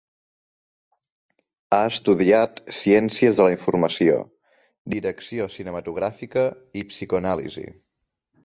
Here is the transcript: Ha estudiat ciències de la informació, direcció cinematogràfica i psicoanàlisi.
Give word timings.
Ha 1.77 1.81
estudiat 1.89 2.57
ciències 2.77 3.37
de 3.41 3.47
la 3.49 3.53
informació, 3.57 4.17
direcció 4.97 5.49
cinematogràfica 5.59 6.49
i 6.83 6.87
psicoanàlisi. 6.95 7.69